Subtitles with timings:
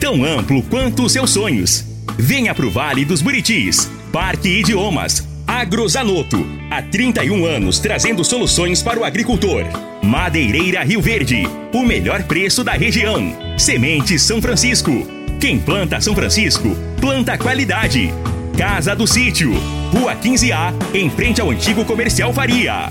[0.00, 1.84] Tão amplo quanto os seus sonhos.
[2.18, 3.90] Venha pro Vale dos Buritis.
[4.12, 5.26] Parque Idiomas.
[5.46, 6.44] Agrozanoto.
[6.70, 9.64] Há 31 anos trazendo soluções para o agricultor.
[10.02, 11.44] Madeireira Rio Verde.
[11.72, 13.34] O melhor preço da região.
[13.56, 15.06] Sementes São Francisco.
[15.40, 18.10] Quem planta São Francisco, planta qualidade.
[18.56, 19.52] Casa do Sítio.
[19.92, 22.90] Rua 15A, em frente ao antigo comercial Faria.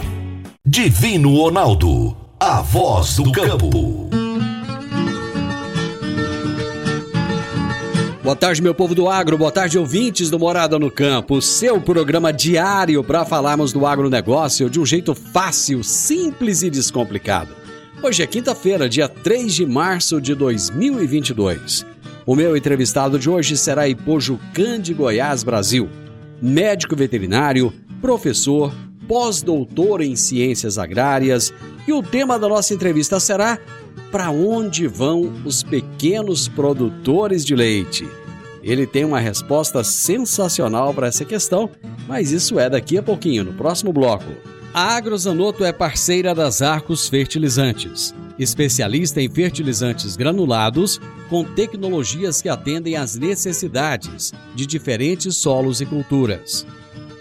[0.65, 4.24] Divino Ronaldo, a voz do campo.
[8.25, 12.33] Boa tarde, meu povo do agro, boa tarde, ouvintes do Morada no Campo, seu programa
[12.33, 17.55] diário para falarmos do agronegócio de um jeito fácil, simples e descomplicado.
[18.01, 21.85] Hoje é quinta-feira, dia 3 de março de 2022.
[22.25, 25.87] O meu entrevistado de hoje será Ipojucan de Goiás, Brasil.
[26.41, 28.73] Médico veterinário, professor,
[29.07, 31.53] pós-doutor em ciências agrárias
[31.87, 33.59] e o tema da nossa entrevista será
[34.11, 38.07] Para onde vão os pequenos produtores de leite?
[38.63, 41.69] Ele tem uma resposta sensacional para essa questão,
[42.07, 44.31] mas isso é daqui a pouquinho, no próximo bloco.
[44.73, 52.95] A Agrozanoto é parceira das Arcos Fertilizantes, especialista em fertilizantes granulados com tecnologias que atendem
[52.95, 56.65] às necessidades de diferentes solos e culturas.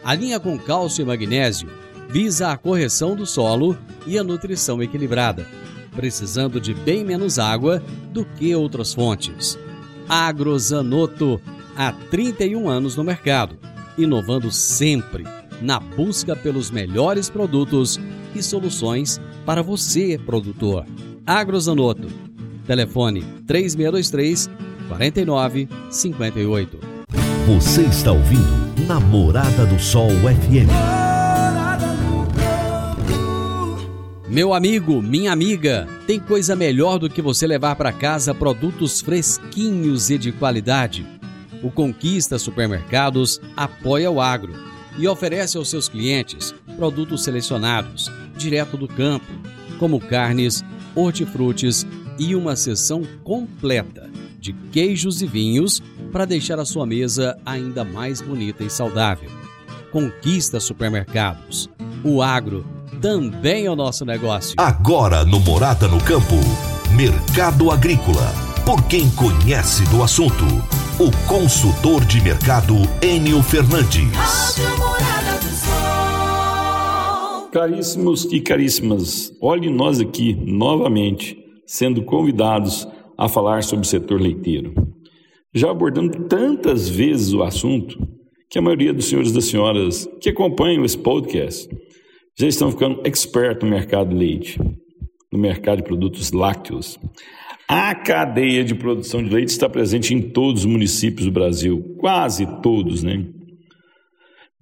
[0.03, 1.69] A linha com cálcio e magnésio
[2.09, 3.77] visa a correção do solo
[4.07, 5.47] e a nutrição equilibrada,
[5.95, 7.83] precisando de bem menos água
[8.13, 9.59] do que outras fontes.
[10.09, 11.41] Agrozanoto,
[11.77, 13.57] há 31 anos no mercado,
[13.97, 15.25] inovando sempre
[15.61, 17.99] na busca pelos melhores produtos
[18.35, 20.85] e soluções para você, produtor.
[21.27, 22.09] Agrozanoto,
[22.67, 24.51] telefone 3623
[24.89, 26.79] 4958.
[27.47, 31.04] Você está ouvindo Namorada do Sol FM.
[34.35, 40.11] Meu amigo, minha amiga, tem coisa melhor do que você levar para casa produtos fresquinhos
[40.11, 41.07] e de qualidade.
[41.63, 44.53] O Conquista Supermercados apoia o agro
[44.99, 49.33] e oferece aos seus clientes produtos selecionados, direto do campo,
[49.79, 50.65] como carnes,
[50.97, 51.87] hortifrutis
[52.19, 55.81] e uma seção completa de queijos e vinhos
[56.11, 59.31] para deixar a sua mesa ainda mais bonita e saudável.
[59.93, 61.71] Conquista Supermercados.
[62.03, 62.74] O agro
[63.05, 64.55] também é o nosso negócio.
[64.57, 66.37] Agora no Morada no Campo,
[66.97, 68.33] Mercado Agrícola.
[68.65, 70.47] Por quem conhece do assunto,
[70.99, 72.73] o consultor de mercado
[73.03, 74.57] Enio Fernandes.
[77.53, 82.89] Caríssimos e caríssimas, olhe nós aqui novamente sendo convidados
[83.19, 84.73] a falar sobre o setor leiteiro.
[85.53, 87.99] Já abordando tantas vezes o assunto
[88.49, 91.69] que a maioria dos senhores e das senhoras que acompanham esse podcast
[92.37, 94.61] já estão ficando expert no mercado de leite,
[95.33, 96.99] no mercado de produtos lácteos.
[97.69, 102.47] A cadeia de produção de leite está presente em todos os municípios do Brasil, quase
[102.61, 103.27] todos, né?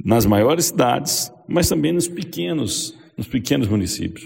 [0.05, 4.25] Nas maiores cidades, mas também nos pequenos, nos pequenos municípios,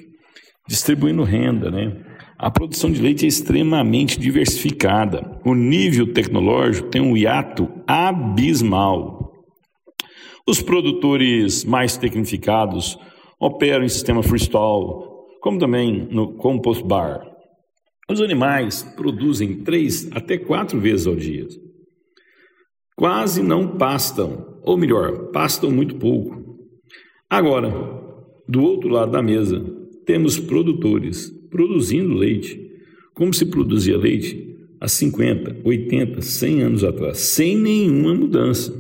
[0.69, 2.05] distribuindo renda, né?
[2.39, 5.41] A produção de leite é extremamente diversificada.
[5.43, 9.33] O nível tecnológico tem um hiato abismal.
[10.47, 12.99] Os produtores mais tecnificados
[13.41, 17.21] operam em sistema freestall, como também no compost bar.
[18.09, 21.47] Os animais produzem três até quatro vezes ao dia.
[22.97, 26.57] Quase não pastam, ou melhor, pastam muito pouco.
[27.29, 27.69] Agora,
[28.49, 29.61] do outro lado da mesa,
[30.07, 32.59] temos produtores produzindo leite,
[33.13, 38.73] como se produzia leite há 50, 80, 100 anos atrás, sem nenhuma mudança,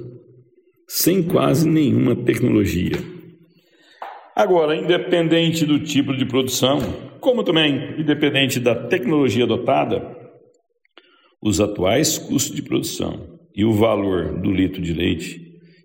[0.86, 3.15] sem quase nenhuma tecnologia.
[4.36, 6.78] Agora, independente do tipo de produção,
[7.20, 10.14] como também independente da tecnologia adotada,
[11.40, 15.40] os atuais custos de produção e o valor do litro de leite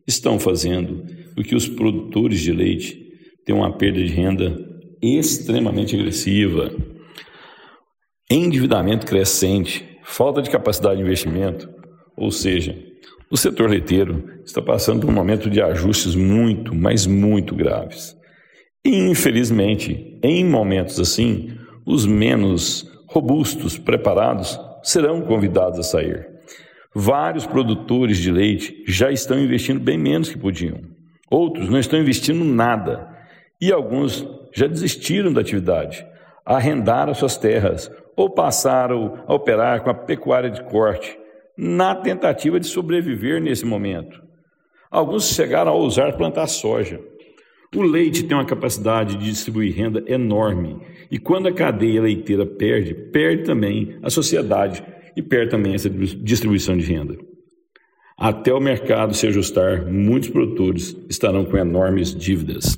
[0.05, 3.01] estão fazendo com que os produtores de leite
[3.45, 4.53] tenham uma perda de renda
[5.01, 6.75] extremamente agressiva.
[8.29, 11.69] Endividamento crescente, falta de capacidade de investimento,
[12.17, 12.77] ou seja,
[13.31, 18.19] o setor leiteiro está passando por um momento de ajustes muito, mas muito graves.
[18.83, 21.55] Infelizmente, em momentos assim,
[21.85, 26.27] os menos robustos, preparados, serão convidados a sair.
[26.93, 30.81] Vários produtores de leite já estão investindo bem menos que podiam.
[31.29, 33.07] Outros não estão investindo nada.
[33.61, 36.05] E alguns já desistiram da atividade,
[36.43, 41.17] arrendaram suas terras ou passaram a operar com a pecuária de corte,
[41.55, 44.21] na tentativa de sobreviver nesse momento.
[44.89, 46.99] Alguns chegaram a ousar plantar soja.
[47.73, 50.77] O leite tem uma capacidade de distribuir renda enorme,
[51.09, 54.83] e quando a cadeia leiteira perde, perde também a sociedade
[55.15, 57.17] e perde também essa distribuição de renda.
[58.17, 62.77] Até o mercado se ajustar, muitos produtores estarão com enormes dívidas.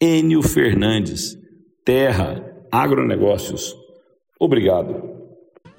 [0.00, 1.38] Enio Fernandes,
[1.84, 3.74] Terra, Agronegócios.
[4.38, 5.02] Obrigado.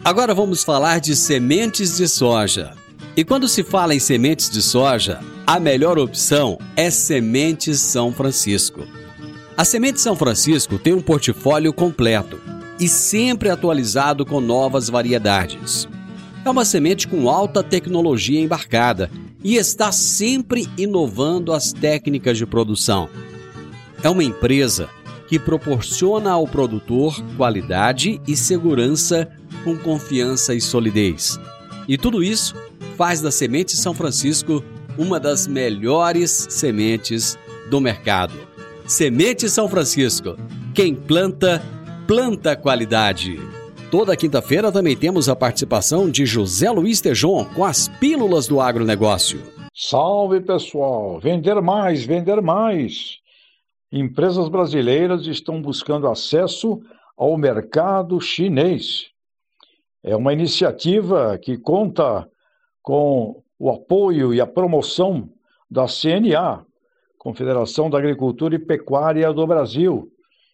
[0.04, 2.74] Agora vamos falar de sementes de soja.
[3.16, 8.82] E quando se fala em sementes de soja, a melhor opção é Sementes São Francisco.
[9.56, 12.42] A Semente São Francisco tem um portfólio completo
[12.80, 15.88] e sempre atualizado com novas variedades.
[16.44, 19.10] É uma semente com alta tecnologia embarcada
[19.44, 23.08] e está sempre inovando as técnicas de produção.
[24.04, 24.90] É uma empresa
[25.28, 29.30] que proporciona ao produtor qualidade e segurança
[29.64, 31.40] com confiança e solidez.
[31.88, 32.56] E tudo isso
[32.98, 34.64] faz da Semente São Francisco
[34.98, 37.38] uma das melhores sementes
[37.70, 38.34] do mercado.
[38.88, 40.38] Semente São Francisco.
[40.74, 41.62] Quem planta,
[42.08, 43.40] planta qualidade.
[43.92, 49.42] Toda quinta-feira também temos a participação de José Luiz Tejon com as pílulas do agronegócio.
[49.74, 51.20] Salve pessoal!
[51.20, 53.20] Vender mais, vender mais!
[53.92, 56.82] Empresas brasileiras estão buscando acesso
[57.18, 59.06] ao mercado chinês.
[60.04, 62.30] É uma iniciativa que conta
[62.82, 65.28] com o apoio e a promoção
[65.68, 66.64] da CNA,
[67.18, 70.08] Confederação da Agricultura e Pecuária do Brasil,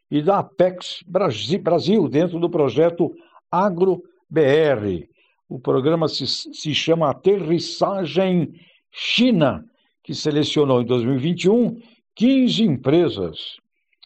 [0.09, 3.13] e da Apex Brasil, dentro do projeto
[3.51, 5.09] AgroBR.
[5.49, 8.53] O programa se, se chama Aterrissagem
[8.89, 9.65] China,
[10.01, 11.81] que selecionou em 2021
[12.15, 13.57] 15 empresas.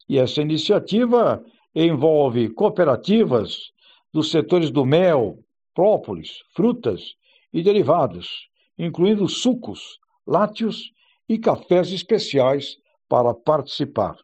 [0.10, 3.72] E essa iniciativa envolve cooperativas
[4.12, 5.38] dos setores do mel,
[5.76, 7.14] própolis, frutas
[7.54, 10.92] e derivados, incluindo sucos, lácteos
[11.28, 12.78] e cafés especiais
[13.08, 14.16] para participar.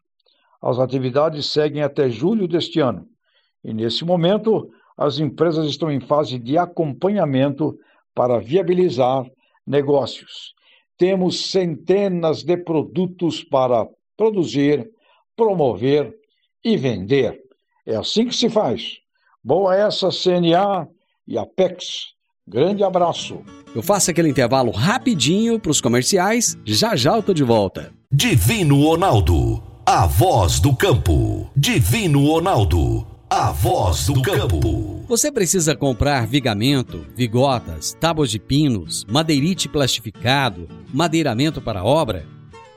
[0.60, 3.08] As atividades seguem até julho deste ano
[3.64, 7.78] e, nesse momento, as empresas estão em fase de acompanhamento
[8.14, 9.24] para viabilizar
[9.66, 10.54] negócios.
[10.96, 14.88] Temos centenas de produtos para produzir,
[15.36, 16.14] promover
[16.64, 17.40] e vender.
[17.86, 18.98] É assim que se faz.
[19.42, 20.88] Boa essa CNA
[21.26, 22.14] e Apex.
[22.46, 23.42] Grande abraço.
[23.74, 27.90] Eu faço aquele intervalo rapidinho para os comerciais, já já eu tô de volta.
[28.12, 31.50] Divino Ronaldo, a voz do campo.
[31.56, 35.02] Divino Ronaldo, a voz do campo.
[35.08, 42.26] Você precisa comprar vigamento, vigotas, tábuas de pinos, madeirite plastificado, madeiramento para obra?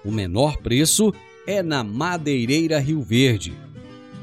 [0.06, 1.13] O menor preço
[1.45, 3.53] é na Madeireira Rio Verde.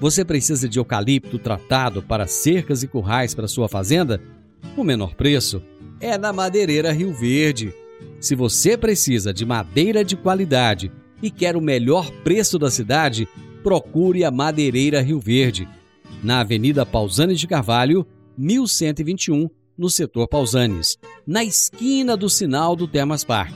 [0.00, 4.22] Você precisa de eucalipto tratado para cercas e currais para sua fazenda?
[4.74, 5.62] O menor preço
[6.02, 7.72] é na Madeireira Rio Verde.
[8.20, 10.90] Se você precisa de madeira de qualidade
[11.22, 13.28] e quer o melhor preço da cidade,
[13.62, 15.68] procure a Madeireira Rio Verde,
[16.22, 18.04] na Avenida Pausanes de Carvalho,
[18.36, 23.54] 1121, no setor Pausanes, na esquina do sinal do Termas Park.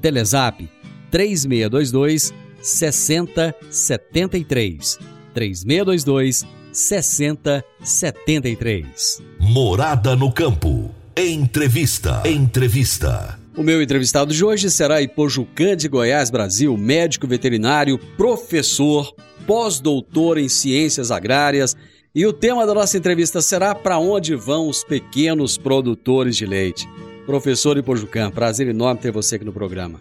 [0.00, 0.70] Telezap
[1.10, 5.00] 3622 6073.
[5.34, 9.22] 3622 6073.
[9.40, 10.94] Morada no campo.
[11.20, 12.22] Entrevista.
[12.24, 13.40] Entrevista.
[13.56, 19.12] O meu entrevistado de hoje será Ipojucã de Goiás, Brasil, médico veterinário, professor,
[19.44, 21.76] pós-doutor em ciências agrárias.
[22.14, 26.88] E o tema da nossa entrevista será para onde vão os pequenos produtores de leite.
[27.26, 30.00] Professor Ipojucã, prazer enorme ter você aqui no programa.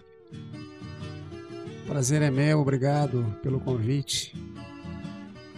[1.88, 4.36] Prazer é meu, obrigado pelo convite.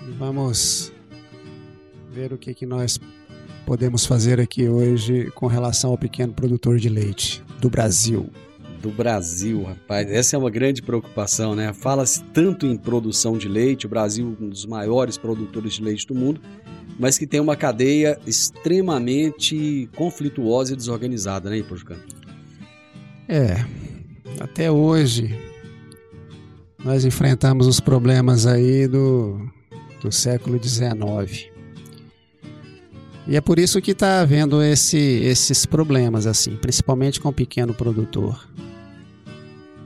[0.07, 0.93] E vamos
[2.09, 2.97] ver o que, que nós
[3.69, 8.27] podemos fazer aqui hoje com relação ao pequeno produtor de leite do Brasil.
[8.81, 11.71] Do Brasil, rapaz, essa é uma grande preocupação, né?
[11.71, 16.07] Fala-se tanto em produção de leite, o Brasil é um dos maiores produtores de leite
[16.07, 16.41] do mundo,
[16.97, 21.97] mas que tem uma cadeia extremamente conflituosa e desorganizada, né, Ipojucan?
[23.27, 23.63] É,
[24.39, 25.39] até hoje
[26.83, 29.47] nós enfrentamos os problemas aí do,
[30.01, 31.58] do século XIX.
[33.29, 37.75] E é por isso que está havendo esse, esses problemas, assim, principalmente com o pequeno
[37.75, 38.49] produtor.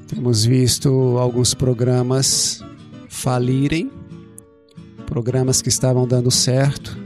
[0.08, 2.64] Temos visto alguns programas
[3.10, 3.92] falirem,
[5.06, 6.98] programas que estavam dando certo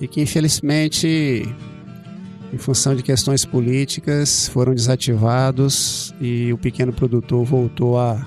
[0.00, 1.48] e que infelizmente
[2.52, 8.26] em função de questões políticas, foram desativados e o pequeno produtor voltou a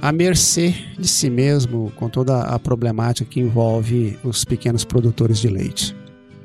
[0.00, 5.48] à mercê de si mesmo com toda a problemática que envolve os pequenos produtores de
[5.48, 5.96] leite.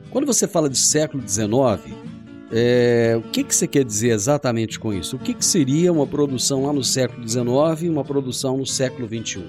[0.10, 1.96] Quando você fala de século XIX,
[2.52, 5.16] é, o que, que você quer dizer exatamente com isso?
[5.16, 9.08] O que, que seria uma produção lá no século XIX e uma produção no século
[9.08, 9.46] XXI?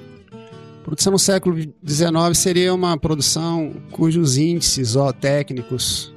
[0.84, 6.12] Produção no século XIX seria uma produção cujos índices zootécnicos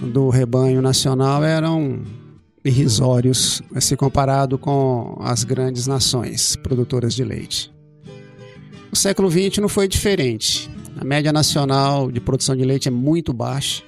[0.00, 2.02] do rebanho nacional eram
[2.64, 7.72] irrisórios se comparado com as grandes nações produtoras de leite.
[8.90, 10.70] O século XX não foi diferente.
[10.96, 13.82] A média nacional de produção de leite é muito baixa.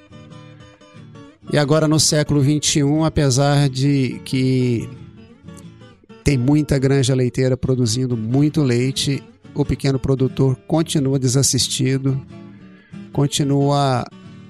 [1.52, 4.88] E agora no século XXI, apesar de que
[6.24, 9.22] tem muita granja leiteira produzindo muito leite,
[9.54, 12.20] o pequeno produtor continua desassistido,
[13.12, 14.04] continua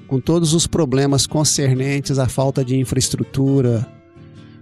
[0.09, 3.87] com todos os problemas concernentes à falta de infraestrutura,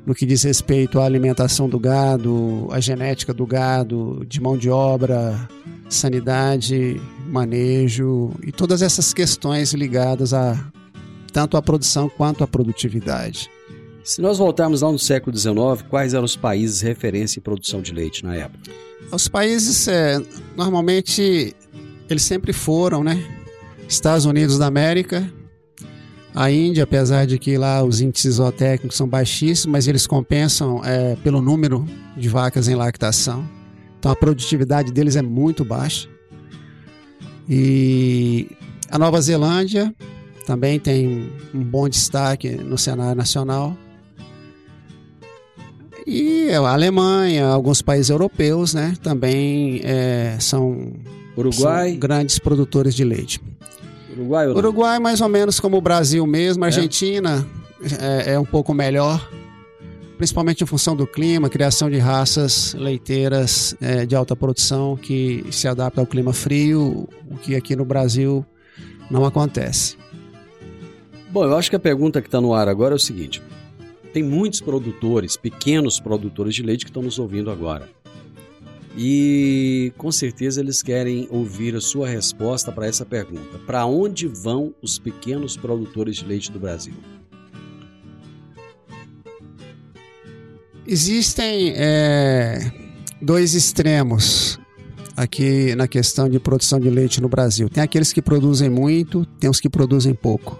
[0.06, 4.68] no que diz respeito à alimentação do gado, à genética do gado, de mão de
[4.68, 5.48] obra,
[5.88, 10.72] sanidade, manejo e todas essas questões ligadas a
[11.32, 13.50] tanto à produção quanto à produtividade.
[14.04, 17.92] Se nós voltarmos lá no século XIX, quais eram os países referência em produção de
[17.92, 18.70] leite na época?
[19.10, 20.20] Os países, é,
[20.56, 21.56] normalmente,
[22.08, 23.24] eles sempre foram, né?
[23.88, 25.28] Estados Unidos da América,
[26.34, 31.14] a Índia, apesar de que lá os índices zootécnicos são baixíssimos, mas eles compensam é,
[31.22, 31.86] pelo número
[32.16, 33.48] de vacas em lactação.
[33.98, 36.08] Então a produtividade deles é muito baixa.
[37.48, 38.48] E
[38.90, 39.94] a Nova Zelândia
[40.44, 43.76] também tem um bom destaque no cenário nacional.
[46.06, 50.92] E a Alemanha, alguns países europeus, né, também é, são,
[51.36, 51.90] Uruguai.
[51.90, 53.40] são grandes produtores de leite.
[54.14, 57.46] Uruguai, ou Uruguai mais ou menos como o Brasil mesmo, Argentina
[58.00, 59.28] é, é um pouco melhor,
[60.16, 65.68] principalmente em função do clima, criação de raças leiteiras é, de alta produção que se
[65.68, 68.44] adaptam ao clima frio, o que aqui no Brasil
[69.10, 69.96] não acontece.
[71.30, 73.42] Bom, eu acho que a pergunta que está no ar agora é o seguinte:
[74.12, 77.88] tem muitos produtores, pequenos produtores de leite que estão nos ouvindo agora.
[78.96, 84.72] E com certeza eles querem ouvir a sua resposta para essa pergunta: para onde vão
[84.80, 86.94] os pequenos produtores de leite do Brasil?
[90.86, 92.70] Existem é,
[93.20, 94.60] dois extremos
[95.16, 97.68] aqui na questão de produção de leite no Brasil.
[97.68, 100.58] Tem aqueles que produzem muito, tem os que produzem pouco.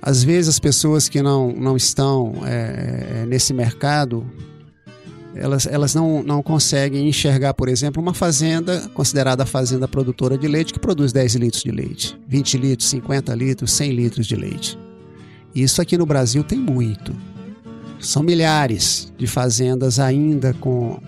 [0.00, 4.26] Às vezes as pessoas que não, não estão é, nesse mercado
[5.34, 10.72] elas, elas não, não conseguem enxergar, por exemplo, uma fazenda considerada fazenda produtora de leite
[10.72, 14.78] que produz 10 litros de leite, 20 litros, 50 litros, 100 litros de leite.
[15.54, 17.14] Isso aqui no Brasil tem muito.
[18.00, 21.00] São milhares de fazendas ainda com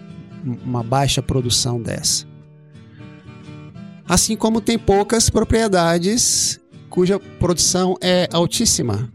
[0.64, 2.26] uma baixa produção dessa.
[4.06, 9.10] Assim como tem poucas propriedades cuja produção é altíssima,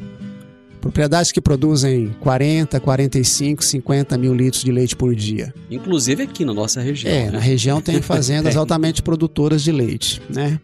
[0.81, 5.53] Propriedades que produzem 40, 45, 50 mil litros de leite por dia.
[5.69, 7.13] Inclusive aqui na nossa região.
[7.13, 7.31] É, né?
[7.31, 10.59] na região tem fazendas altamente produtoras de leite, né?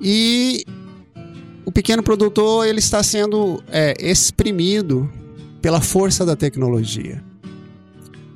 [0.00, 0.64] E
[1.64, 5.10] o pequeno produtor ele está sendo é, exprimido
[5.60, 7.22] pela força da tecnologia.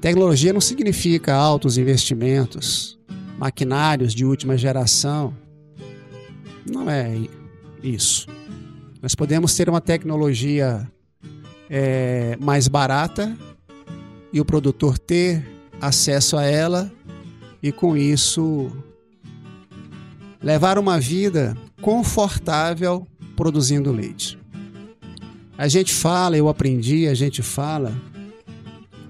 [0.01, 2.99] Tecnologia não significa altos investimentos,
[3.39, 5.33] maquinários de última geração.
[6.69, 7.17] Não é
[7.83, 8.27] isso.
[9.03, 10.87] Nós podemos ter uma tecnologia
[11.71, 13.35] é, mais barata
[14.33, 15.43] e o produtor ter
[15.81, 16.93] acesso a ela
[17.63, 18.71] e com isso
[20.43, 24.39] levar uma vida confortável produzindo leite.
[25.57, 27.95] A gente fala, eu aprendi, a gente fala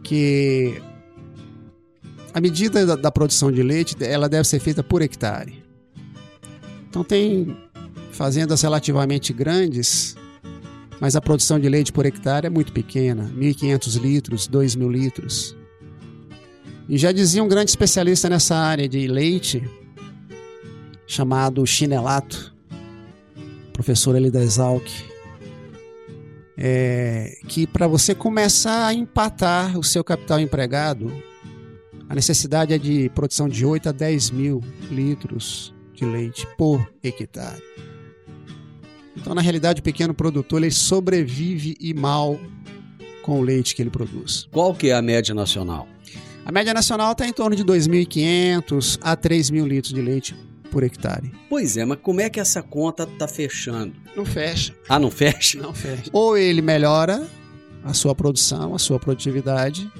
[0.05, 0.81] que
[2.33, 5.63] a medida da, da produção de leite ela deve ser feita por hectare.
[6.89, 7.57] Então tem
[8.11, 10.17] fazendas relativamente grandes,
[11.01, 15.57] mas a produção de leite por hectare é muito pequena, 1.500 litros, 2.000 litros.
[16.89, 19.63] E já dizia um grande especialista nessa área de leite,
[21.07, 22.55] chamado Chinelato,
[23.73, 24.87] professor ali da Exalc,
[26.57, 31.11] é, que para você começar a empatar o seu capital empregado,
[32.09, 37.63] a necessidade é de produção de 8 a 10 mil litros de leite por hectare.
[39.21, 42.39] Então, na realidade, o pequeno produtor ele sobrevive e mal
[43.23, 44.49] com o leite que ele produz.
[44.51, 45.87] Qual que é a média nacional?
[46.45, 50.35] A média nacional está em torno de 2.500 a 3.000 litros de leite
[50.71, 51.33] por hectare.
[51.49, 53.95] Pois é, mas como é que essa conta tá fechando?
[54.17, 54.75] Não fecha.
[54.89, 55.61] Ah, não fecha?
[55.61, 56.11] Não fecha.
[56.13, 57.29] Ou ele melhora
[57.85, 59.91] a sua produção, a sua produtividade,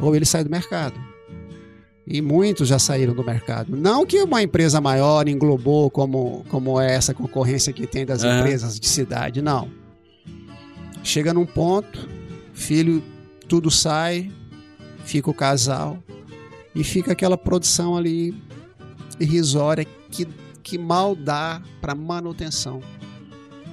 [0.00, 0.98] ou ele sai do mercado.
[2.06, 3.76] E muitos já saíram do mercado.
[3.76, 8.78] Não que uma empresa maior englobou como, como é essa concorrência que tem das empresas
[8.78, 9.68] de cidade, não.
[11.04, 12.08] Chega num ponto,
[12.52, 13.02] filho,
[13.48, 14.30] tudo sai,
[15.04, 16.02] fica o casal
[16.74, 18.34] e fica aquela produção ali
[19.20, 20.26] irrisória que,
[20.62, 22.80] que mal dá para manutenção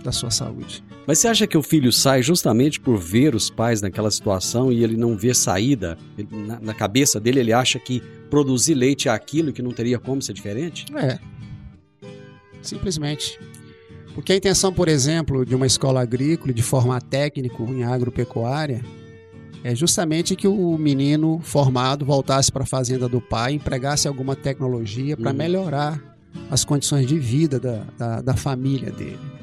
[0.04, 0.84] da sua saúde.
[1.10, 4.84] Mas você acha que o filho sai justamente por ver os pais naquela situação e
[4.84, 5.98] ele não vê saída?
[6.16, 8.00] Ele- na, na cabeça dele, ele acha que
[8.30, 10.86] produzir leite é aquilo que não teria como ser diferente?
[10.96, 11.18] É.
[12.62, 13.40] Simplesmente.
[14.14, 18.86] Porque a intenção, por exemplo, de uma escola agrícola, de formar técnico em agropecuária,
[19.64, 25.18] é justamente que o menino formado voltasse para a fazenda do pai, empregasse alguma tecnologia
[25.18, 25.38] para Uhum.
[25.38, 26.00] melhorar
[26.52, 29.39] as condições de vida da, da, da família dele.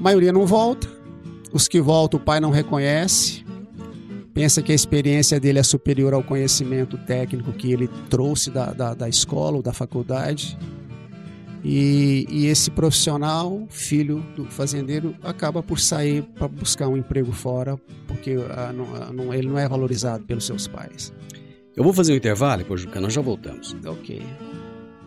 [0.00, 0.88] A maioria não volta,
[1.52, 3.44] os que voltam o pai não reconhece,
[4.32, 8.94] pensa que a experiência dele é superior ao conhecimento técnico que ele trouxe da, da,
[8.94, 10.56] da escola ou da faculdade.
[11.62, 17.78] E, e esse profissional, filho do fazendeiro, acaba por sair para buscar um emprego fora,
[18.08, 21.12] porque ah, não- ah, não- ele não é valorizado pelos seus pais.
[21.76, 23.76] Eu vou fazer um intervalo, depois do nós já voltamos.
[23.84, 24.22] Ok.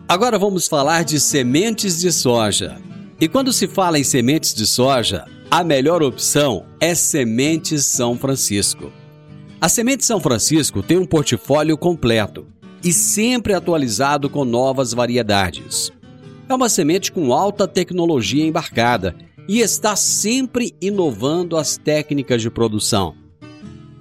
[0.06, 2.80] Agora vamos falar de sementes de soja.
[3.20, 8.92] E quando se fala em sementes de soja, a melhor opção é Sementes São Francisco.
[9.60, 12.44] A Semente São Francisco tem um portfólio completo
[12.82, 15.92] e sempre atualizado com novas variedades.
[16.48, 19.14] É uma semente com alta tecnologia embarcada
[19.48, 23.14] e está sempre inovando as técnicas de produção.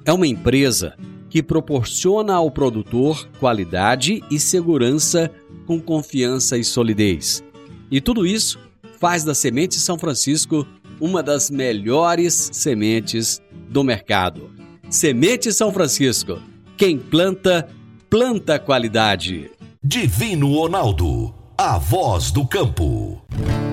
[0.03, 0.97] É uma empresa
[1.29, 5.31] que proporciona ao produtor qualidade e segurança
[5.67, 7.43] com confiança e solidez.
[7.91, 8.59] E tudo isso
[9.03, 10.65] faz da Semente São Francisco
[10.97, 14.49] uma das melhores sementes do mercado.
[14.89, 16.39] Semente São Francisco.
[16.77, 17.67] Quem planta,
[18.09, 19.51] planta qualidade.
[19.83, 23.21] Divino Ronaldo, a voz do campo.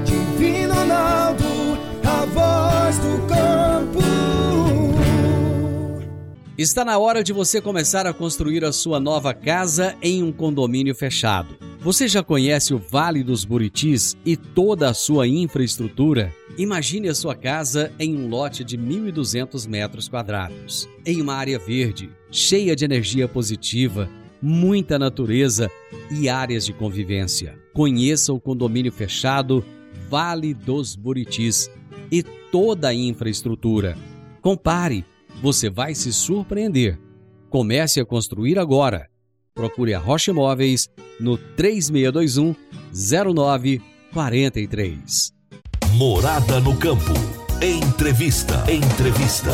[0.05, 1.45] Divino Ronaldo,
[2.03, 4.20] a voz do campo.
[6.61, 10.95] Está na hora de você começar a construir a sua nova casa em um condomínio
[10.95, 11.57] fechado.
[11.81, 16.31] Você já conhece o Vale dos Buritis e toda a sua infraestrutura?
[16.59, 22.11] Imagine a sua casa em um lote de 1.200 metros quadrados, em uma área verde,
[22.31, 24.07] cheia de energia positiva,
[24.43, 25.71] muita natureza
[26.11, 27.59] e áreas de convivência.
[27.73, 29.65] Conheça o condomínio fechado
[30.11, 31.71] Vale dos Buritis
[32.13, 33.97] e toda a infraestrutura.
[34.43, 35.07] Compare
[35.41, 36.99] você vai se surpreender.
[37.49, 39.09] Comece a construir agora.
[39.55, 42.55] Procure a Rocha Imóveis no 3621
[42.93, 45.33] 0943.
[45.95, 47.15] Morada no campo.
[47.61, 48.65] Entrevista.
[48.71, 49.51] Entrevista.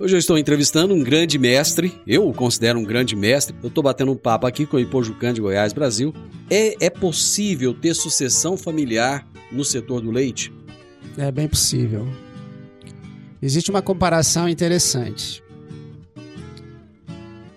[0.00, 3.56] Hoje eu estou entrevistando um grande mestre, eu o considero um grande mestre.
[3.60, 6.14] Eu estou batendo um papo aqui com o Ipojucan de Goiás, Brasil.
[6.48, 10.52] É, é possível ter sucessão familiar no setor do leite?
[11.16, 12.06] É bem possível.
[13.40, 15.42] Existe uma comparação interessante.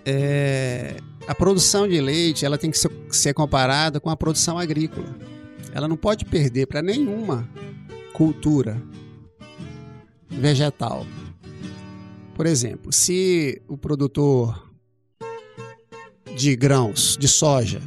[0.04, 2.78] É, a produção de leite ela tem que
[3.10, 5.14] ser, comparada com a produção agrícola.
[5.72, 7.48] Ela não pode perder para nenhuma
[8.12, 8.80] cultura
[10.28, 11.06] vegetal.
[12.34, 14.70] Por exemplo, se o produtor
[16.36, 17.80] de grãos, de soja,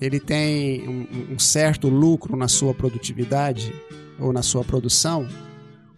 [0.00, 3.74] ele tem um, um certo lucro na sua produtividade
[4.18, 5.26] ou na sua produção,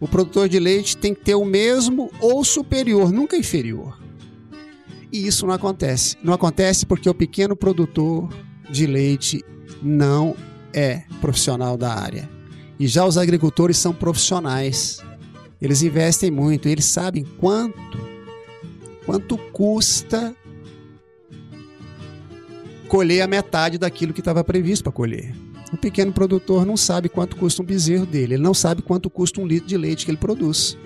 [0.01, 4.01] o produtor de leite tem que ter o mesmo ou superior, nunca inferior.
[5.11, 6.17] E isso não acontece.
[6.23, 8.27] Não acontece porque o pequeno produtor
[8.67, 9.45] de leite
[9.79, 10.35] não
[10.73, 12.27] é profissional da área.
[12.79, 14.99] E já os agricultores são profissionais.
[15.61, 18.09] Eles investem muito, eles sabem quanto
[19.05, 20.35] quanto custa
[22.87, 25.50] colher a metade daquilo que estava previsto para colher.
[25.71, 29.39] O pequeno produtor não sabe quanto custa um bezerro dele, ele não sabe quanto custa
[29.39, 30.77] um litro de leite que ele produz.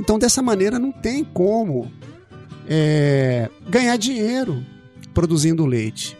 [0.00, 1.90] Então, dessa maneira, não tem como
[2.68, 4.64] é, ganhar dinheiro
[5.14, 6.16] produzindo leite.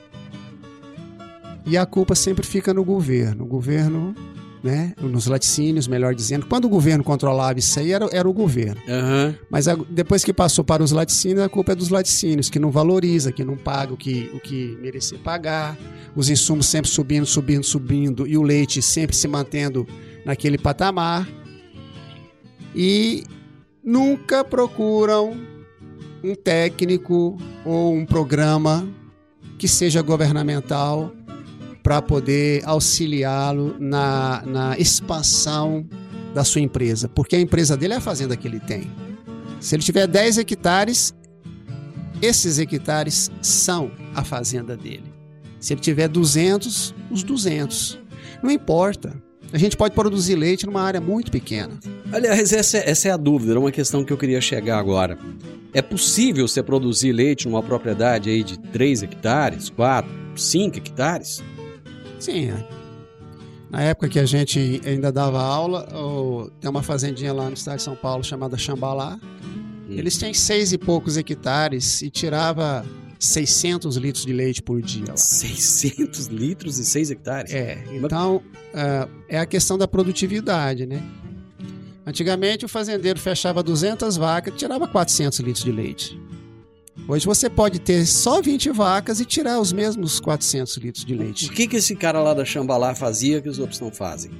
[1.66, 3.44] E a culpa sempre fica no governo.
[3.44, 4.14] O governo,
[4.62, 6.46] né, nos laticínios, melhor dizendo.
[6.46, 8.80] Quando o governo controlava isso aí, era, era o governo.
[8.88, 9.34] Aham.
[9.50, 12.70] Mas a- depois que passou para os laticínios, a culpa é dos laticínios, que não
[12.70, 15.78] valoriza, que não paga o que, o que merecia pagar,
[16.16, 19.86] os insumos sempre subindo, subindo, subindo, e o leite sempre se mantendo
[20.24, 21.28] naquele patamar.
[22.74, 23.24] E
[23.84, 25.36] nunca procuram
[26.24, 28.88] um técnico ou um programa
[29.58, 31.12] que seja governamental
[31.86, 35.86] para poder auxiliá-lo na, na expansão
[36.34, 38.90] da sua empresa, porque a empresa dele é a fazenda que ele tem.
[39.60, 41.14] Se ele tiver 10 hectares,
[42.20, 45.04] esses hectares são a fazenda dele.
[45.60, 48.00] Se ele tiver 200, os 200.
[48.42, 49.14] Não importa.
[49.52, 51.78] A gente pode produzir leite numa área muito pequena.
[52.12, 55.16] Aliás, essa, essa é a dúvida, era uma questão que eu queria chegar agora.
[55.72, 61.44] É possível você produzir leite numa propriedade aí de 3 hectares, 4, 5 hectares?
[62.32, 62.50] Sim.
[62.50, 62.68] é.
[63.70, 67.76] Na época que a gente ainda dava aula, o- tem uma fazendinha lá no estado
[67.78, 69.18] de São Paulo chamada Chambalá.
[69.88, 72.84] Eles têm seis e poucos hectares e tirava
[73.18, 75.16] 600 litros de leite por dia lá.
[75.16, 77.52] 600 litros e 6 hectares?
[77.52, 78.42] É, então
[78.74, 81.02] ah, é a questão da produtividade, né?
[82.06, 86.20] Antigamente o fazendeiro fechava 200 vacas e tirava 400 litros de leite.
[87.08, 91.46] Hoje você pode ter só 20 vacas e tirar os mesmos 400 litros de leite.
[91.46, 94.32] O que, que esse cara lá da Chambalá fazia que os outros não fazem?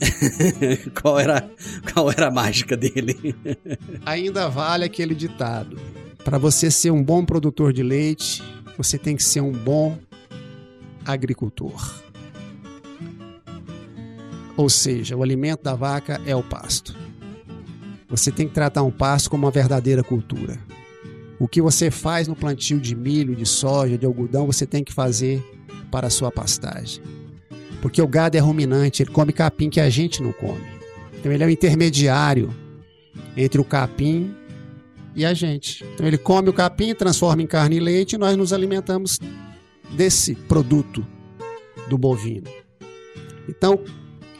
[1.00, 1.48] qual, era,
[1.92, 3.34] qual era a mágica dele?
[4.04, 5.78] Ainda vale aquele ditado:
[6.24, 8.42] para você ser um bom produtor de leite,
[8.76, 9.96] você tem que ser um bom
[11.04, 12.02] agricultor.
[14.56, 16.96] Ou seja, o alimento da vaca é o pasto.
[18.08, 20.58] Você tem que tratar um pasto como uma verdadeira cultura.
[21.44, 24.94] O que você faz no plantio de milho, de soja, de algodão, você tem que
[24.94, 25.44] fazer
[25.90, 27.02] para a sua pastagem.
[27.82, 30.64] Porque o gado é ruminante, ele come capim que a gente não come.
[31.12, 32.48] Então ele é o intermediário
[33.36, 34.34] entre o capim
[35.14, 35.84] e a gente.
[35.92, 39.20] Então ele come o capim, transforma em carne e leite e nós nos alimentamos
[39.94, 41.06] desse produto
[41.90, 42.48] do bovino.
[43.46, 43.80] Então,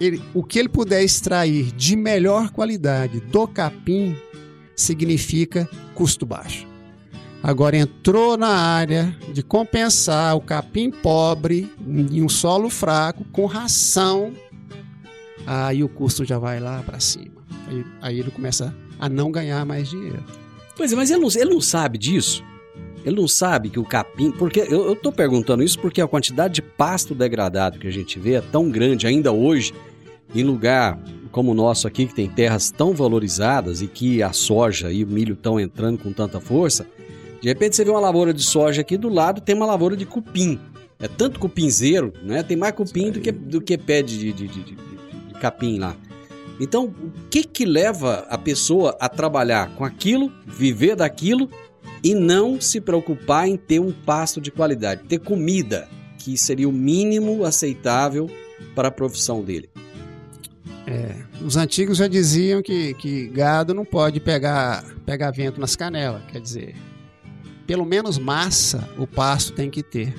[0.01, 4.17] ele- o que ele puder extrair de melhor qualidade do capim
[4.75, 6.73] significa custo baixo.
[7.45, 14.33] Agora entrou na área de compensar o capim pobre em um solo fraco com ração,
[15.47, 17.35] aí o custo já vai lá para cima.
[17.69, 20.25] Aí, aí ele começa a não ganhar mais dinheiro.
[20.75, 22.43] Pois é, mas ele não, ele não sabe disso.
[23.05, 24.31] Ele não sabe que o capim.
[24.31, 28.37] Porque eu, tô perguntando isso porque a quantidade de pasto degradado que a gente vê
[28.37, 29.75] é tão grande ainda hoje,
[30.35, 30.99] em lugar
[31.31, 35.07] como o nosso aqui, que tem terras tão valorizadas e que a soja e o
[35.07, 36.87] milho estão entrando com tanta força.
[37.45, 40.07] De repente você vê uma lavoura de soja aqui do lado tem uma lavoura de
[40.07, 40.59] cupim.
[40.99, 42.43] É tanto cupinzeiro, né?
[42.43, 44.77] Tem mais cupim do que, do que pé de, de, de, de-
[45.43, 45.95] capim lá.
[46.59, 51.51] Então, o que que leva a pessoa a trabalhar com aquilo, viver daquilo
[52.03, 56.73] e não se preocupar em ter um pasto de qualidade, ter comida, que seria o
[56.73, 58.31] mínimo aceitável
[58.75, 59.69] para a profissão dele?
[61.45, 66.41] Os antigos já diziam que, que gado não pode pegar, pegar vento nas canelas, quer
[66.41, 66.75] dizer,
[67.67, 70.15] pelo menos massa o pasto tem que ter.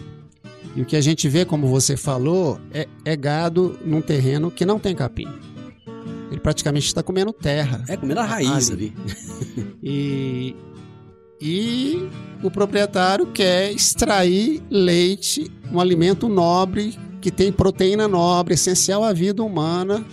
[0.75, 4.65] E o que a gente vê, como você falou, é, é gado num terreno que
[4.65, 5.27] não tem capim.
[6.29, 7.83] Ele praticamente está comendo terra.
[7.87, 8.93] É comendo a raiz ali.
[9.87, 10.55] E,
[11.39, 12.09] e
[12.41, 19.43] o proprietário quer extrair leite, um alimento nobre que tem proteína nobre, essencial à vida
[19.43, 20.03] humana,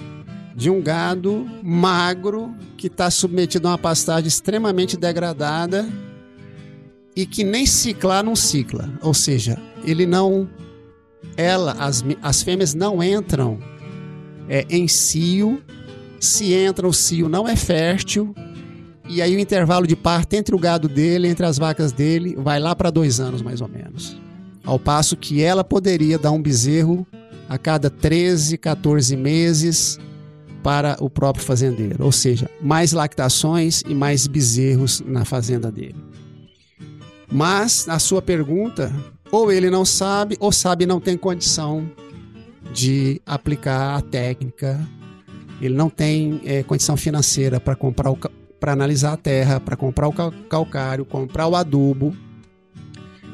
[0.55, 5.89] de um gado magro que está submetido a uma pastagem extremamente degradada
[7.15, 8.89] e que nem ciclar não cicla.
[9.03, 10.49] Ou seja, ele não.
[11.37, 13.59] Ela, as, as fêmeas não entram
[14.49, 15.63] é, em cio.
[16.21, 18.35] Se entra, o cio não é fértil.
[19.09, 22.61] E aí o intervalo de parto entre o gado dele, entre as vacas dele, vai
[22.61, 24.17] lá para dois anos mais ou menos.
[24.65, 27.07] Ao passo que ela poderia dar um bezerro
[27.49, 29.99] a cada 13, 14 meses
[30.63, 32.05] para o próprio fazendeiro.
[32.05, 36.12] Ou seja, mais lactações e mais bezerros na fazenda dele.
[37.33, 38.93] Mas, na sua pergunta,
[39.31, 41.91] ou ele não sabe, ou sabe não tem condição
[42.73, 44.79] de aplicar a técnica.
[45.61, 48.13] Ele não tem eh, condição financeira para comprar
[48.61, 52.15] para analisar a terra, para comprar o cal- calcário, comprar o adubo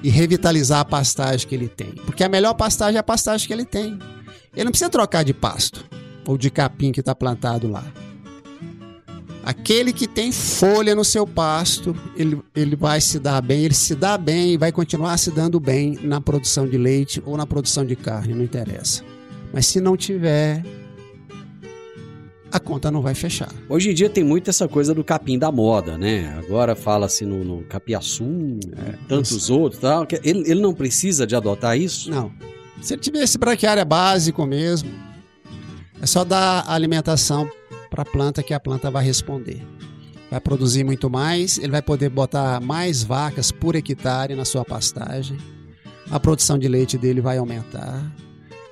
[0.03, 1.93] e revitalizar a pastagem que ele tem.
[2.07, 3.99] Porque a melhor pastagem é a pastagem que ele tem.
[4.55, 5.85] Ele não precisa trocar de pasto
[6.27, 7.85] ou de capim que está plantado lá.
[9.43, 13.95] Aquele que tem folha no seu pasto, ele, ele vai se dar bem, ele se
[13.95, 17.85] dá bem e vai continuar se dando bem na produção de leite ou na produção
[17.85, 19.03] de carne, não interessa.
[19.53, 20.63] Mas se não tiver,
[22.51, 23.53] a conta não vai fechar.
[23.69, 26.37] Hoje em dia tem muito essa coisa do capim da moda, né?
[26.39, 28.59] Agora fala-se no, no capiaçu,
[29.07, 30.07] tantos outros tal.
[30.23, 32.11] Ele, ele não precisa de adotar isso?
[32.11, 32.33] Não.
[32.83, 34.91] Se ele tiver esse braquiária básico mesmo,
[36.01, 37.51] é só dar alimentação
[37.99, 39.61] para a planta que a planta vai responder.
[40.31, 45.37] Vai produzir muito mais, ele vai poder botar mais vacas por hectare na sua pastagem.
[46.09, 48.15] A produção de leite dele vai aumentar.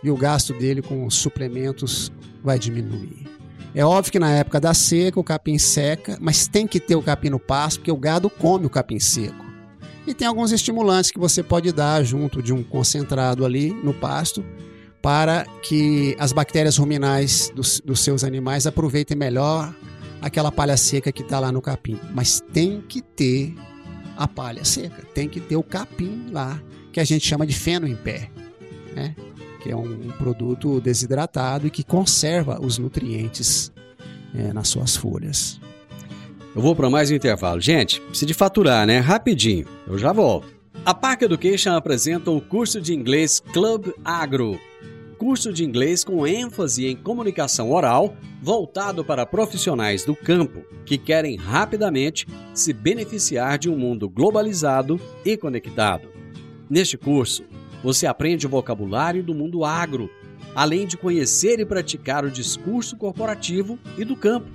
[0.04, 2.12] e o gasto dele com suplementos
[2.44, 3.26] vai diminuir.
[3.74, 7.02] É óbvio que na época da seca o capim seca, mas tem que ter o
[7.02, 9.44] capim no pasto, porque o gado come o capim seco.
[10.06, 14.44] E tem alguns estimulantes que você pode dar junto de um concentrado ali no pasto
[15.06, 19.72] para que as bactérias ruminais dos, dos seus animais aproveitem melhor
[20.20, 21.96] aquela palha seca que está lá no capim.
[22.12, 23.54] Mas tem que ter
[24.16, 26.60] a palha seca, tem que ter o capim lá,
[26.92, 28.28] que a gente chama de feno em pé,
[28.96, 29.14] né?
[29.62, 33.70] que é um, um produto desidratado e que conserva os nutrientes
[34.34, 35.60] é, nas suas folhas.
[36.52, 37.60] Eu vou para mais um intervalo.
[37.60, 38.98] Gente, precisa de faturar, né?
[38.98, 39.68] Rapidinho.
[39.86, 40.48] Eu já volto.
[40.84, 44.58] A Park Education apresenta o curso de inglês Club Agro.
[45.18, 51.36] Curso de inglês com ênfase em comunicação oral, voltado para profissionais do campo que querem
[51.36, 56.08] rapidamente se beneficiar de um mundo globalizado e conectado.
[56.68, 57.44] Neste curso,
[57.82, 60.10] você aprende o vocabulário do mundo agro,
[60.54, 64.50] além de conhecer e praticar o discurso corporativo e do campo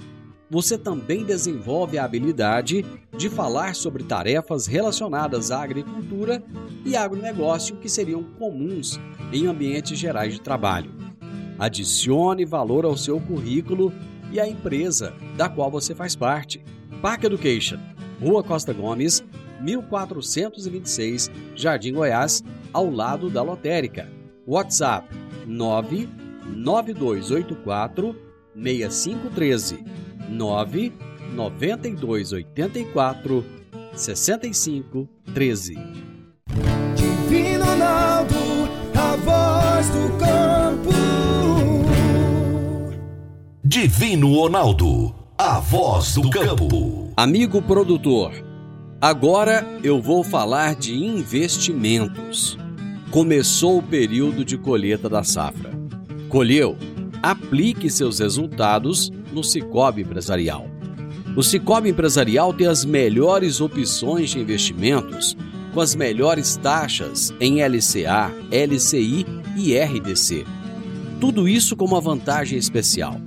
[0.51, 2.85] você também desenvolve a habilidade
[3.17, 6.43] de falar sobre tarefas relacionadas à agricultura
[6.85, 8.99] e agronegócio que seriam comuns
[9.31, 10.91] em ambientes gerais de trabalho.
[11.57, 13.93] Adicione valor ao seu currículo
[14.29, 16.61] e à empresa da qual você faz parte.
[17.01, 17.79] Park Education,
[18.19, 19.23] Rua Costa Gomes,
[19.61, 24.09] 1426, Jardim Goiás, ao lado da lotérica.
[24.45, 25.07] WhatsApp
[25.47, 28.13] 99284
[28.53, 30.93] 6513 9
[31.35, 33.45] 92 84
[33.93, 35.77] 65 13.
[36.95, 38.35] Divino Ronaldo,
[38.95, 40.91] a voz do campo.
[43.63, 47.11] Divino Ronaldo, a voz do campo.
[47.15, 48.31] Amigo produtor,
[49.01, 52.57] agora eu vou falar de investimentos.
[53.11, 55.71] Começou o período de colheita da safra.
[56.29, 56.77] Colheu?
[57.21, 60.67] Aplique seus resultados no Cicobi Empresarial.
[61.35, 65.37] O Cicobi Empresarial tem as melhores opções de investimentos,
[65.73, 70.45] com as melhores taxas em LCA, LCI e RDC.
[71.19, 73.19] Tudo isso com uma vantagem especial.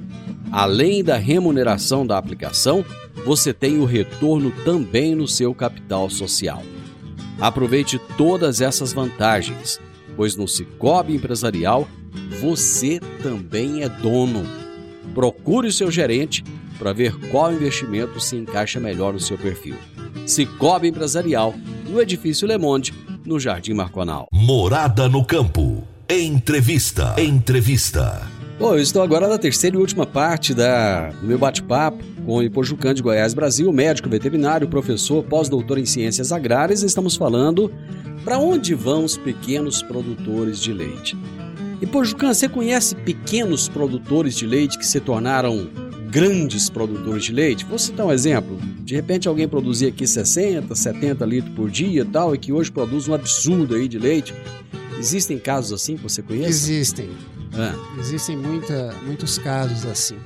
[0.53, 2.85] Além da remuneração da aplicação,
[3.25, 6.62] você tem o retorno também no seu capital social.
[7.40, 9.81] Aproveite todas essas vantagens,
[10.14, 11.88] pois no Cicobi Empresarial
[12.40, 14.63] você também é dono.
[15.14, 16.44] Procure o seu gerente
[16.79, 19.77] para ver qual investimento se encaixa melhor no seu perfil.
[20.27, 21.55] Cicobi Empresarial,
[21.88, 22.92] no Edifício Le Monde,
[23.24, 24.27] no Jardim Marconal.
[24.33, 25.85] Morada no Campo.
[26.09, 27.14] Entrevista.
[27.18, 28.29] Entrevista.
[28.59, 32.42] Bom, eu estou agora na terceira e última parte da, do meu bate-papo com o
[32.42, 36.83] Ipojucan de Goiás, Brasil, médico veterinário, professor, pós-doutor em ciências agrárias.
[36.83, 37.72] Estamos falando
[38.24, 41.16] para onde vão os pequenos produtores de leite.
[41.85, 45.68] E Pojucan, você conhece pequenos produtores de leite que se tornaram
[46.11, 47.66] grandes produtores de leite?
[47.66, 48.57] Vou citar um exemplo.
[48.81, 52.73] De repente alguém produzia aqui 60, 70 litros por dia e tal, e que hoje
[52.73, 54.33] produz um absurdo aí de leite.
[54.99, 56.49] Existem casos assim que você conhece?
[56.49, 57.11] Existem.
[57.53, 57.75] Ah.
[58.01, 60.16] Existem muita, muitos casos assim.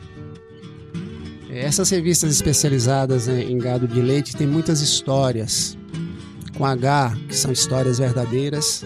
[1.51, 5.77] Essas revistas especializadas em gado de leite têm muitas histórias
[6.57, 8.85] com H, que são histórias verdadeiras,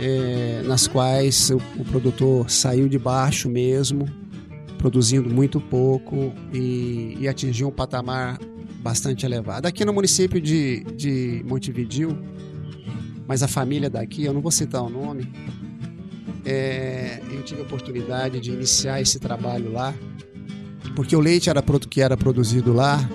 [0.00, 4.08] é, nas quais o, o, produtor saiu de baixo mesmo,
[4.78, 8.38] produzindo muito pouco e, e, atingiu um patamar
[8.82, 9.66] bastante elevado.
[9.66, 12.18] Aqui no município de, de Montevidil,
[13.28, 15.30] mas a família daqui, eu não vou citar o nome,
[16.46, 19.94] é, eu tive a oportunidade de iniciar esse trabalho lá,
[20.96, 23.06] porque o leite era que era produzido lá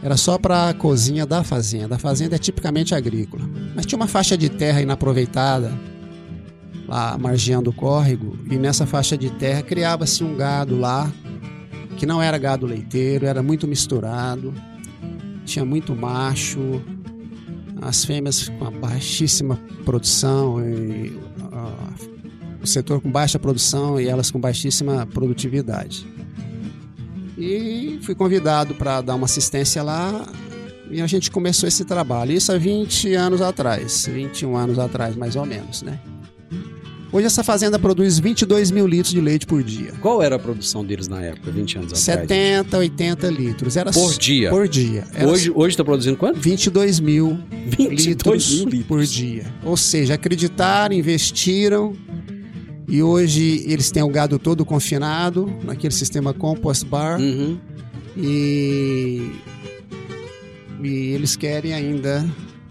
[0.00, 1.96] era só para a cozinha da fazenda.
[1.96, 3.42] A fazenda é tipicamente agrícola,
[3.74, 5.72] mas tinha uma faixa de terra inaproveitada
[6.88, 11.12] lá margeando o córrego, e nessa faixa de terra criava-se um gado lá,
[11.96, 14.54] que não era gado leiteiro, era muito misturado,
[15.44, 16.82] tinha muito macho,
[17.82, 22.08] as fêmeas com baixíssima produção, e, uh,
[22.62, 26.06] o setor com baixa produção e elas com baixíssima produtividade.
[27.36, 30.26] E fui convidado para dar uma assistência lá
[30.90, 32.32] e a gente começou esse trabalho.
[32.32, 36.00] Isso há 20 anos atrás, 21 anos atrás mais ou menos, né?
[37.10, 39.92] Hoje essa fazenda produz 22 mil litros de leite por dia.
[40.00, 42.28] Qual era a produção deles na época, 20 anos atrás?
[42.28, 43.76] 70, 80 litros.
[43.76, 44.50] Era por dia?
[44.50, 45.06] Por dia.
[45.14, 46.38] Era hoje está produzindo quanto?
[46.38, 49.46] 22 mil 22 litros, mil litros por dia.
[49.64, 51.96] Ou seja, acreditaram, investiram
[52.86, 57.18] e hoje eles têm o gado todo confinado naquele sistema compost bar.
[57.18, 57.58] Uhum.
[58.16, 59.32] E,
[60.82, 62.26] e eles querem ainda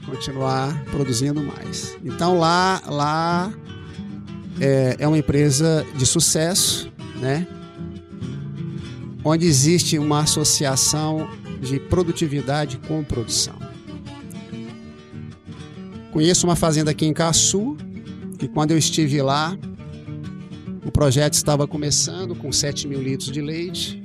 [0.06, 1.98] continuar produzindo mais.
[2.04, 3.54] Então lá, lá
[4.60, 7.48] é, é uma empresa de sucesso, né?
[9.24, 11.28] Onde existe uma associação
[11.62, 13.56] de produtividade com produção.
[16.12, 17.78] Conheço uma fazenda aqui em Caçu,
[18.40, 19.58] que quando eu estive lá,
[20.86, 24.04] o projeto estava começando com 7 mil litros de leite,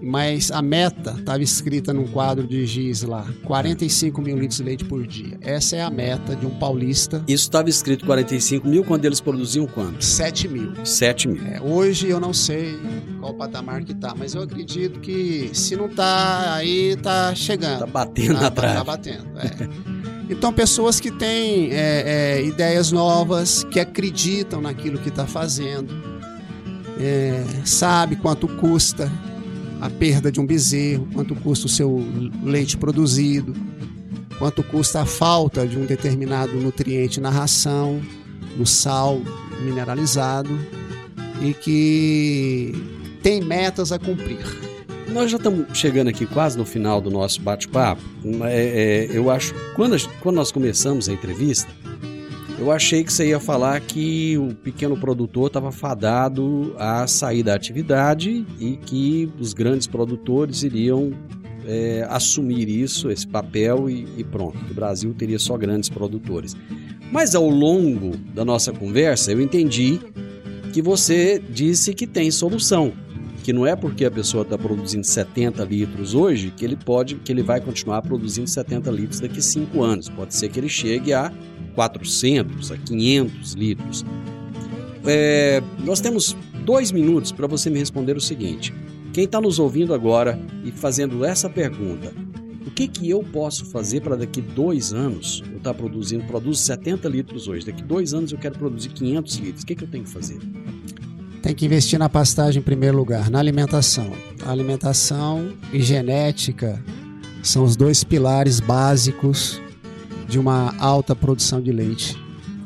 [0.00, 4.84] mas a meta estava escrita num quadro de giz lá, 45 mil litros de leite
[4.84, 5.38] por dia.
[5.40, 7.22] Essa é a meta de um paulista.
[7.26, 10.04] Isso estava escrito 45 mil quando eles produziam quanto?
[10.04, 10.72] 7 mil.
[10.84, 11.46] 7 mil.
[11.46, 12.78] É, hoje eu não sei
[13.20, 17.80] qual patamar que tá, mas eu acredito que se não tá, aí tá chegando.
[17.80, 18.78] Tá batendo tá, atrás.
[18.78, 19.98] Tá batendo, é.
[20.30, 25.90] Então, pessoas que têm é, é, ideias novas, que acreditam naquilo que está fazendo,
[27.00, 29.10] é, sabe quanto custa
[29.80, 32.04] a perda de um bezerro, quanto custa o seu
[32.42, 33.54] leite produzido,
[34.38, 38.00] quanto custa a falta de um determinado nutriente na ração,
[38.56, 39.20] no sal
[39.62, 40.50] mineralizado
[41.40, 42.72] e que
[43.22, 44.38] tem metas a cumprir.
[45.08, 48.02] Nós já estamos chegando aqui quase no final do nosso bate-papo.
[48.44, 51.70] É, é, eu acho quando, quando nós começamos a entrevista,
[52.58, 57.54] eu achei que você ia falar que o pequeno produtor estava fadado a sair da
[57.54, 61.12] atividade e que os grandes produtores iriam
[61.66, 64.58] é, assumir isso, esse papel e, e pronto.
[64.70, 66.56] O Brasil teria só grandes produtores.
[67.12, 70.00] Mas ao longo da nossa conversa, eu entendi
[70.72, 72.92] que você disse que tem solução
[73.42, 77.32] que não é porque a pessoa está produzindo 70 litros hoje que ele pode, que
[77.32, 80.08] ele vai continuar produzindo 70 litros daqui 5 anos.
[80.08, 81.32] Pode ser que ele chegue a
[81.78, 84.04] 400, a 500 litros.
[85.06, 88.74] É, nós temos dois minutos para você me responder o seguinte:
[89.12, 92.12] quem está nos ouvindo agora e fazendo essa pergunta,
[92.66, 96.60] o que, que eu posso fazer para daqui dois anos eu estar tá produzindo, produzo
[96.62, 99.88] 70 litros hoje, daqui dois anos eu quero produzir 500 litros, o que, que eu
[99.88, 100.38] tenho que fazer?
[101.40, 104.10] Tem que investir na pastagem em primeiro lugar, na alimentação.
[104.44, 106.82] A alimentação e genética
[107.40, 109.60] são os dois pilares básicos
[110.28, 112.16] de uma alta produção de leite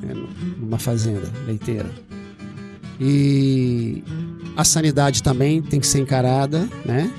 [0.02, 0.14] né,
[0.58, 1.90] numa fazenda leiteira.
[3.00, 4.02] E
[4.56, 7.10] a sanidade também tem que ser encarada, né?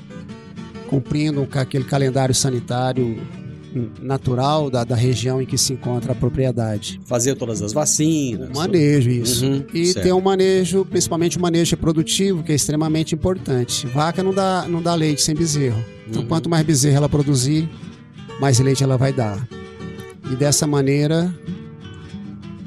[0.88, 3.18] Cumprindo aquele calendário sanitário
[4.00, 7.02] natural da, da região em que se encontra a propriedade.
[7.06, 8.50] Fazer todas as vacinas.
[8.50, 9.46] O manejo, isso.
[9.46, 10.06] Uhum, e certo.
[10.06, 13.88] ter um manejo, principalmente o um manejo reprodutivo, que é extremamente importante.
[13.88, 15.84] Vaca não dá, não dá leite sem bezerro.
[16.08, 16.28] Então, uhum.
[16.28, 17.68] quanto mais bezerro ela produzir,
[18.40, 19.48] mais leite ela vai dar.
[20.32, 21.34] E dessa maneira,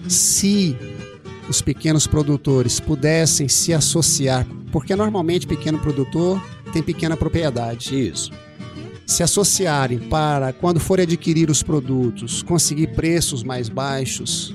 [0.09, 0.77] se
[1.49, 6.43] os pequenos produtores pudessem se associar, porque normalmente pequeno produtor
[6.73, 8.09] tem pequena propriedade.
[8.09, 8.31] Isso
[9.07, 14.55] se associarem para, quando forem adquirir os produtos, conseguir preços mais baixos.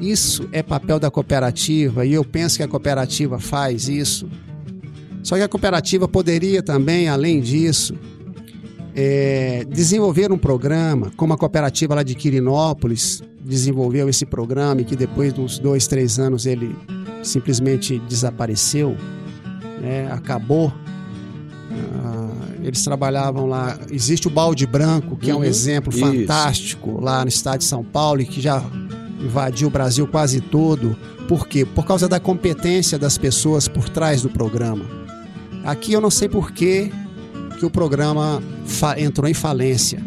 [0.00, 4.28] Isso é papel da cooperativa e eu penso que a cooperativa faz isso.
[5.22, 7.96] Só que a cooperativa poderia também, além disso,
[8.94, 14.94] é, desenvolver um programa, como a cooperativa lá de Quirinópolis desenvolveu esse programa e que
[14.96, 16.74] depois de uns dois, três anos ele
[17.22, 18.96] simplesmente desapareceu,
[19.80, 20.72] né, acabou.
[21.70, 22.30] Ah,
[22.62, 23.78] eles trabalhavam lá.
[23.90, 25.32] Existe o Balde Branco, que uhum.
[25.32, 25.44] é um uhum.
[25.44, 26.00] exemplo Isso.
[26.00, 28.62] fantástico lá no estado de São Paulo e que já
[29.20, 30.96] invadiu o Brasil quase todo.
[31.26, 31.64] Por quê?
[31.64, 34.84] Por causa da competência das pessoas por trás do programa.
[35.64, 36.52] Aqui eu não sei por
[37.64, 38.42] que, o programa
[38.96, 39.98] entrou em falência.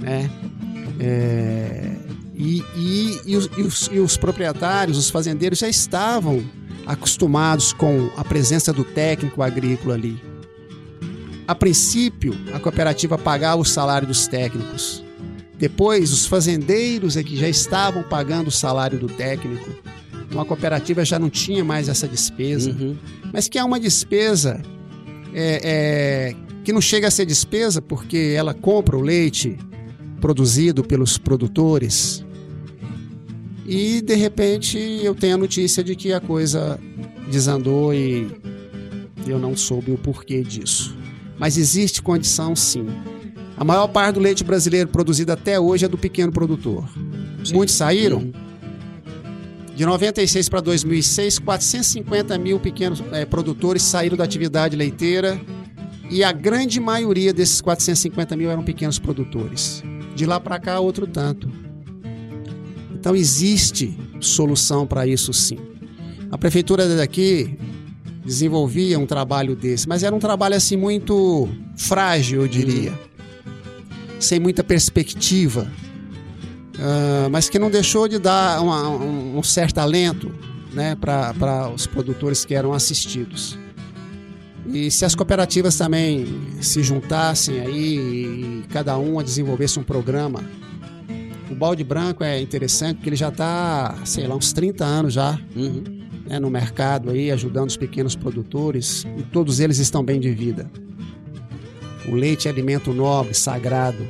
[0.00, 0.30] Né?
[0.98, 1.92] É...
[2.34, 6.44] E, e, e, os, os, e os proprietários, os fazendeiros já estavam
[6.84, 10.20] acostumados com a presença do técnico agrícola ali.
[11.48, 15.02] A princípio, a cooperativa pagava o salário dos técnicos.
[15.58, 19.70] Depois, os fazendeiros é que já estavam pagando o salário do técnico.
[20.28, 22.70] Então, a cooperativa já não tinha mais essa despesa.
[22.70, 22.96] Uhum.
[23.32, 24.60] Mas que é uma despesa
[25.32, 29.56] é, é, que não chega a ser despesa porque ela compra o leite
[30.20, 32.22] produzido pelos produtores.
[33.64, 36.78] E, de repente, eu tenho a notícia de que a coisa
[37.30, 38.30] desandou e
[39.26, 40.94] eu não soube o porquê disso
[41.38, 42.86] mas existe condição sim.
[43.56, 46.88] A maior parte do leite brasileiro produzido até hoje é do pequeno produtor.
[47.44, 47.54] Sim.
[47.54, 48.18] Muitos saíram.
[48.18, 48.32] Uhum.
[49.74, 55.38] De 96 para 2006, 450 mil pequenos é, produtores saíram da atividade leiteira
[56.10, 59.82] e a grande maioria desses 450 mil eram pequenos produtores.
[60.14, 61.50] De lá para cá, outro tanto.
[62.94, 65.58] Então existe solução para isso sim.
[66.30, 67.56] A prefeitura daqui
[68.24, 72.92] desenvolvia um trabalho desse, mas era um trabalho assim muito frágil, eu diria,
[74.18, 75.70] sem muita perspectiva,
[76.74, 80.34] uh, mas que não deixou de dar uma, um, um, certo alento
[80.72, 83.56] né, para os produtores que eram assistidos.
[84.72, 86.26] E se as cooperativas também
[86.60, 90.42] se juntassem aí e cada uma desenvolvesse um programa.
[91.50, 95.38] O balde branco é interessante porque ele já está, sei lá, uns 30 anos já
[95.54, 95.84] uhum.
[96.26, 100.68] né, no mercado aí, ajudando os pequenos produtores e todos eles estão bem de vida.
[102.08, 104.06] O leite é alimento nobre, sagrado.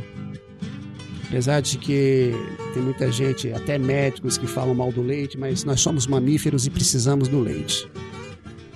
[1.28, 2.32] Apesar de que
[2.72, 6.70] tem muita gente, até médicos, que falam mal do leite, mas nós somos mamíferos e
[6.70, 7.88] precisamos do leite.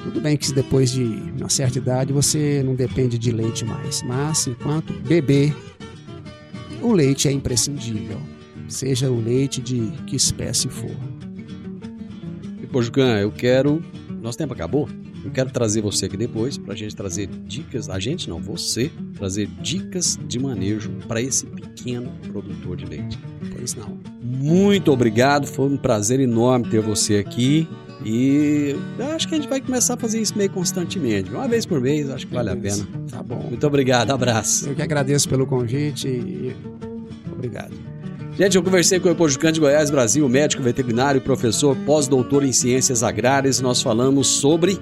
[0.02, 1.04] Tudo bem que depois de
[1.38, 5.52] uma certa idade você não depende de leite mais, mas enquanto bebê,
[6.80, 8.18] o leite é imprescindível,
[8.66, 10.96] seja o leite de que espécie for.
[12.62, 13.82] E Pojucan, eu quero.
[14.22, 14.88] Nosso tempo acabou?
[15.22, 18.90] Eu quero trazer você aqui depois para a gente trazer dicas, a gente não, você,
[19.14, 23.18] trazer dicas de manejo para esse pequeno produtor de leite.
[23.54, 23.98] Pois não.
[24.22, 27.68] Muito obrigado, foi um prazer enorme ter você aqui.
[28.04, 31.30] E eu acho que a gente vai começar a fazer isso meio constantemente.
[31.30, 32.86] Uma vez por mês, acho que vale a pena.
[33.10, 33.46] Tá bom.
[33.48, 34.68] Muito obrigado, abraço.
[34.68, 36.56] Eu que agradeço pelo convite e
[37.30, 37.74] obrigado.
[38.38, 43.02] Gente, eu conversei com o Epojucante de Goiás, Brasil, médico veterinário, professor, pós-doutor em ciências
[43.02, 43.60] agrárias.
[43.60, 44.78] Nós falamos sobre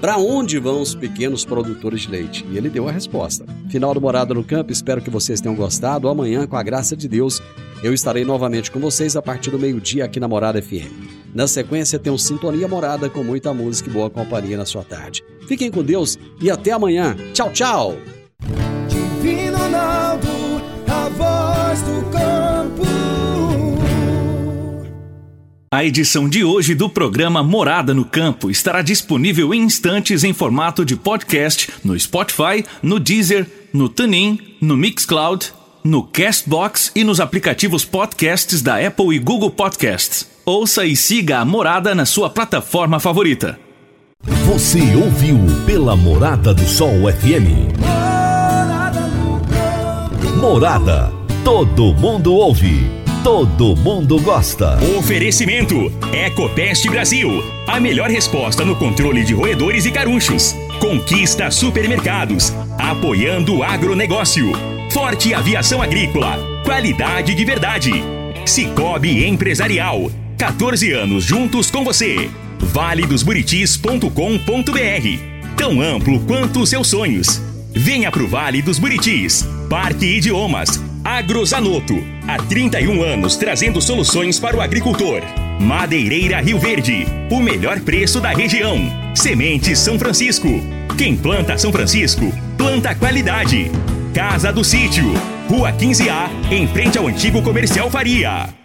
[0.00, 2.46] para onde vão os pequenos produtores de leite?
[2.52, 3.44] E ele deu a resposta.
[3.68, 6.08] Final do Morada no Campo, espero que vocês tenham gostado.
[6.08, 7.42] Amanhã, com a graça de Deus,
[7.82, 11.17] eu estarei novamente com vocês a partir do meio-dia aqui na Morada FM.
[11.34, 15.22] Na sequência, tem um Sintonia Morada com muita música e boa companhia na sua tarde.
[15.46, 17.16] Fiquem com Deus e até amanhã.
[17.32, 17.96] Tchau, tchau!
[18.88, 20.28] Divino Ronaldo,
[20.86, 22.48] a voz do campo.
[25.70, 30.82] A edição de hoje do programa Morada no Campo estará disponível em instantes em formato
[30.82, 35.52] de podcast no Spotify, no Deezer, no TuneIn, no Mixcloud,
[35.84, 40.37] no Castbox e nos aplicativos podcasts da Apple e Google Podcasts.
[40.48, 43.60] Ouça e siga a Morada na sua plataforma favorita.
[44.46, 45.36] Você ouviu
[45.66, 47.68] pela Morada do Sol FM.
[50.40, 51.12] Morada.
[51.44, 52.90] Todo mundo ouve.
[53.22, 54.78] Todo mundo gosta.
[54.98, 57.44] Oferecimento: Ecopest Brasil.
[57.66, 60.56] A melhor resposta no controle de roedores e carunchos.
[60.80, 62.54] Conquista supermercados.
[62.78, 64.50] Apoiando o agronegócio.
[64.94, 66.38] Forte aviação agrícola.
[66.64, 68.02] Qualidade de verdade.
[68.46, 70.10] Cicobi Empresarial.
[70.38, 72.30] 14 anos juntos com você.
[72.60, 77.42] valedosburitis.com.br Tão amplo quanto os seus sonhos.
[77.72, 79.44] Venha pro Vale dos Buritis.
[79.68, 80.80] Parque Idiomas.
[81.04, 81.94] Agrozanoto.
[82.28, 85.22] Há 31 anos trazendo soluções para o agricultor.
[85.60, 87.04] Madeireira Rio Verde.
[87.32, 88.78] O melhor preço da região.
[89.16, 90.48] Sementes São Francisco.
[90.96, 93.72] Quem planta São Francisco, planta qualidade.
[94.14, 95.12] Casa do Sítio.
[95.48, 98.56] Rua 15A, em frente ao antigo comercial Faria.